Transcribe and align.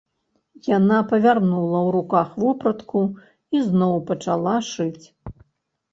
Яна 0.77 0.97
павярнула 1.11 1.79
ў 1.87 1.89
руках 1.97 2.27
вопратку 2.43 3.01
і 3.59 3.65
зноў 3.69 3.95
пачала 4.11 4.55
шыць. 4.71 5.05